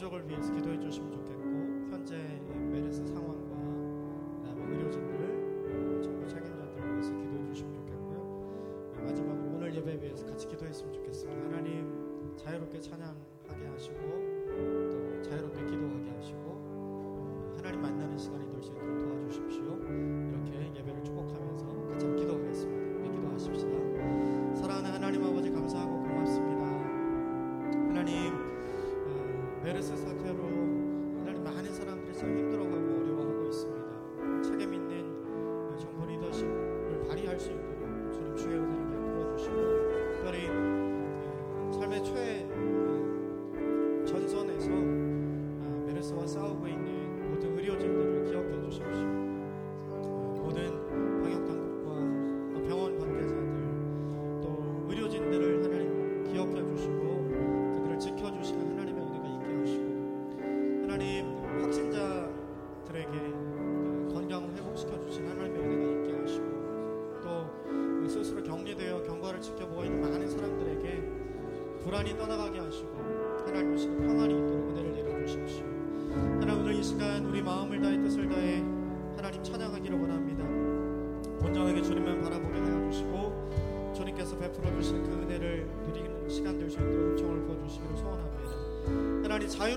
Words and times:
기적을 0.00 0.26
위해서 0.30 0.50
기도해 0.54 0.80
주시면 0.80 1.12
좋겠습니다. 1.12 1.39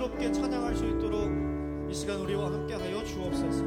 새롭게 0.03 0.33
찬양할 0.33 0.75
수 0.75 0.85
있도록 0.85 1.31
이 1.89 1.93
시간 1.93 2.19
우리와 2.19 2.51
함께하여 2.51 3.05
주옵소서. 3.05 3.63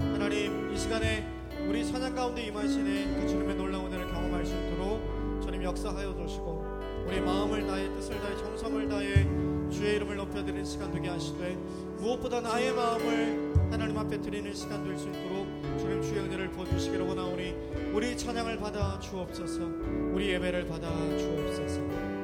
하나님, 0.00 0.72
이 0.72 0.76
시간에 0.76 1.24
우리 1.68 1.86
찬양 1.86 2.12
가운데 2.12 2.42
임하시는 2.42 3.20
그 3.20 3.28
주님의 3.28 3.54
놀라운 3.54 3.86
은혜를 3.86 4.08
경험할 4.08 4.44
수 4.44 4.52
있도록 4.52 5.00
주님 5.40 5.62
역사하여 5.62 6.16
주시고 6.16 6.64
우리 7.06 7.20
마음을 7.20 7.64
나의 7.64 7.88
뜻을 7.90 8.20
다해 8.20 8.36
정성을 8.38 8.88
다해 8.88 9.70
주의 9.70 9.94
이름을 9.94 10.16
높여드리는 10.16 10.64
시간 10.64 10.90
되게 10.90 11.08
하시되 11.08 11.56
무엇보다 11.98 12.40
나의 12.40 12.72
마음을 12.72 13.54
하나님 13.70 13.96
앞에 13.96 14.20
드리는 14.20 14.52
시간 14.52 14.82
될 14.82 14.98
수 14.98 15.08
있도록 15.08 15.46
주님 15.78 16.02
주의 16.02 16.18
은혜를 16.18 16.50
보여주시기를 16.50 17.06
원하오니 17.06 17.54
우리 17.94 18.18
찬양을 18.18 18.58
받아 18.58 18.98
주옵소서 18.98 19.60
우리 20.12 20.30
예배를 20.30 20.66
받아 20.66 20.88
주옵소서 21.16 22.19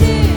you. 0.00 0.29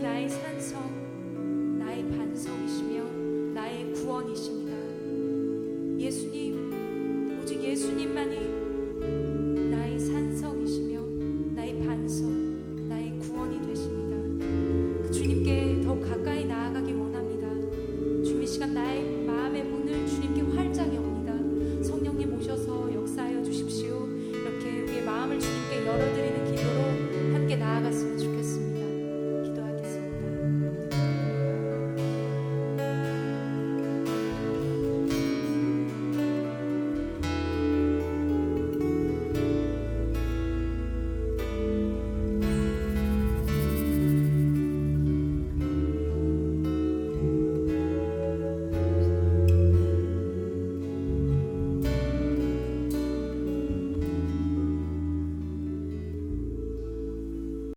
예수님 0.00 0.51